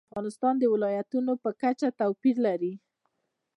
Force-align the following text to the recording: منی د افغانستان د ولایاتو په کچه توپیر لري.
منی 0.03 0.07
د 0.07 0.11
افغانستان 0.11 0.53
د 0.59 0.63
ولایاتو 0.73 1.19
په 1.43 1.49
کچه 1.61 1.87
توپیر 1.99 2.35
لري. 2.47 2.73